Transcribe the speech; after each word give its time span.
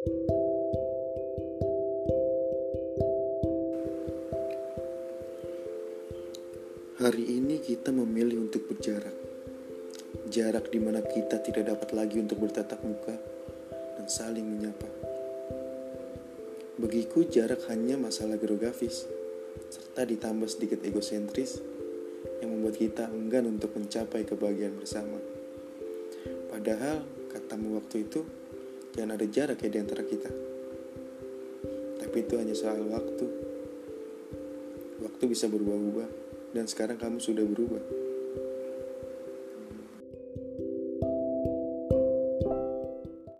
Hari 0.00 0.16
ini 7.28 7.60
kita 7.60 7.92
memilih 7.92 8.48
untuk 8.48 8.64
berjarak. 8.64 9.12
Jarak 10.32 10.72
di 10.72 10.80
mana 10.80 11.04
kita 11.04 11.44
tidak 11.44 11.76
dapat 11.76 11.92
lagi 11.92 12.16
untuk 12.16 12.40
bertatap 12.40 12.80
muka 12.80 13.12
dan 14.00 14.08
saling 14.08 14.48
menyapa. 14.48 14.88
Bagiku 16.80 17.28
jarak 17.28 17.68
hanya 17.68 18.00
masalah 18.00 18.40
geografis, 18.40 19.04
serta 19.68 20.08
ditambah 20.08 20.48
sedikit 20.48 20.80
egosentris 20.80 21.60
yang 22.40 22.56
membuat 22.56 22.80
kita 22.80 23.04
enggan 23.12 23.52
untuk 23.52 23.76
mencapai 23.76 24.24
kebahagiaan 24.24 24.80
bersama. 24.80 25.20
Padahal 26.48 27.04
katamu 27.28 27.76
waktu 27.76 28.08
itu 28.08 28.24
jangan 28.94 29.16
ada 29.16 29.26
jarak 29.30 29.58
ya 29.62 29.68
di 29.70 29.78
antara 29.78 30.02
kita. 30.02 30.30
Tapi 32.00 32.16
itu 32.26 32.34
hanya 32.36 32.54
soal 32.56 32.82
waktu. 32.90 33.26
Waktu 35.00 35.24
bisa 35.30 35.46
berubah-ubah 35.46 36.08
dan 36.52 36.66
sekarang 36.66 36.98
kamu 36.98 37.22
sudah 37.22 37.46
berubah. 37.46 38.09